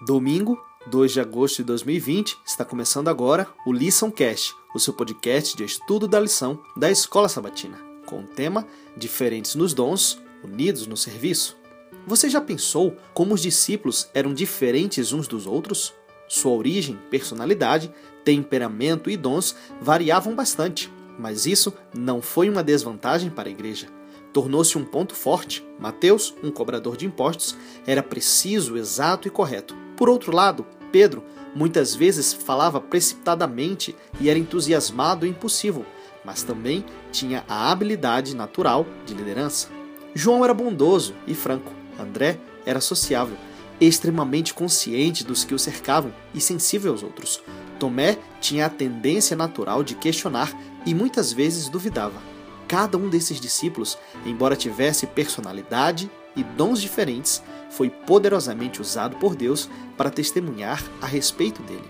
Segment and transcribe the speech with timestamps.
[0.00, 5.56] Domingo, 2 de agosto de 2020, está começando agora o Lição Cast, o seu podcast
[5.56, 7.76] de estudo da lição da Escola Sabatina,
[8.06, 8.64] com o tema
[8.96, 11.56] Diferentes nos dons, unidos no serviço.
[12.06, 15.92] Você já pensou como os discípulos eram diferentes uns dos outros?
[16.28, 17.92] Sua origem, personalidade,
[18.24, 23.88] temperamento e dons variavam bastante, mas isso não foi uma desvantagem para a igreja.
[24.32, 25.66] Tornou-se um ponto forte.
[25.76, 29.87] Mateus, um cobrador de impostos, era preciso, exato e correto.
[29.98, 31.24] Por outro lado, Pedro
[31.56, 35.84] muitas vezes falava precipitadamente e era entusiasmado e impulsivo,
[36.24, 39.68] mas também tinha a habilidade natural de liderança.
[40.14, 41.72] João era bondoso e franco.
[41.98, 43.36] André era sociável,
[43.80, 47.42] extremamente consciente dos que o cercavam e sensível aos outros.
[47.80, 50.52] Tomé tinha a tendência natural de questionar
[50.86, 52.22] e muitas vezes duvidava.
[52.68, 59.68] Cada um desses discípulos, embora tivesse personalidade e dons diferentes, foi poderosamente usado por Deus
[59.96, 61.88] para testemunhar a respeito dele.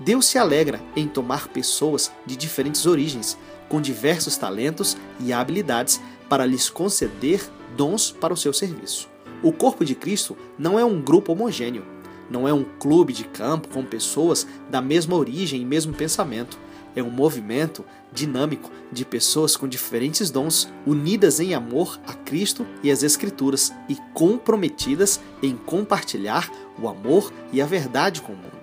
[0.00, 6.46] Deus se alegra em tomar pessoas de diferentes origens, com diversos talentos e habilidades, para
[6.46, 7.40] lhes conceder
[7.76, 9.08] dons para o seu serviço.
[9.42, 11.84] O corpo de Cristo não é um grupo homogêneo,
[12.30, 16.58] não é um clube de campo com pessoas da mesma origem e mesmo pensamento.
[16.94, 22.90] É um movimento dinâmico de pessoas com diferentes dons, unidas em amor a Cristo e
[22.90, 28.62] as Escrituras e comprometidas em compartilhar o amor e a verdade com o mundo.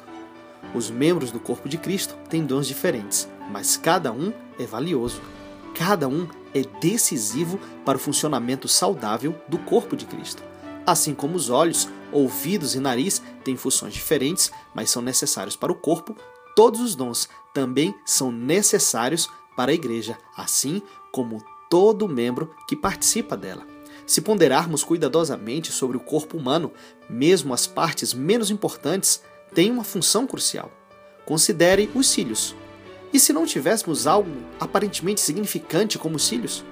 [0.73, 5.21] Os membros do corpo de Cristo têm dons diferentes, mas cada um é valioso.
[5.73, 10.43] Cada um é decisivo para o funcionamento saudável do corpo de Cristo.
[10.85, 15.75] Assim como os olhos, ouvidos e nariz têm funções diferentes, mas são necessários para o
[15.75, 16.15] corpo,
[16.59, 23.37] todos os dons também são necessários para a igreja, assim como todo membro que participa
[23.37, 23.65] dela.
[24.05, 26.73] Se ponderarmos cuidadosamente sobre o corpo humano,
[27.09, 29.23] mesmo as partes menos importantes
[29.55, 30.69] têm uma função crucial.
[31.25, 32.53] Considere os cílios.
[33.13, 34.29] E se não tivéssemos algo
[34.59, 36.65] aparentemente significante como os cílios?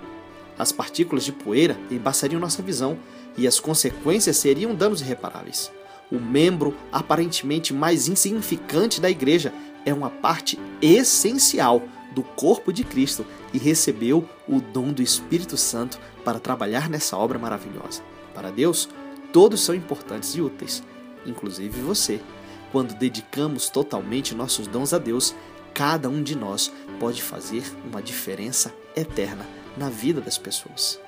[0.59, 2.99] As partículas de poeira embaçariam nossa visão
[3.37, 5.71] e as consequências seriam danos irreparáveis.
[6.11, 9.53] O membro aparentemente mais insignificante da igreja
[9.87, 11.81] é uma parte essencial
[12.13, 17.39] do corpo de Cristo e recebeu o dom do Espírito Santo para trabalhar nessa obra
[17.39, 18.03] maravilhosa.
[18.33, 18.89] Para Deus,
[19.31, 20.83] todos são importantes e úteis,
[21.25, 22.19] inclusive você.
[22.69, 25.33] Quando dedicamos totalmente nossos dons a Deus,
[25.73, 26.69] cada um de nós
[26.99, 29.45] pode fazer uma diferença eterna
[29.77, 30.99] na vida das pessoas.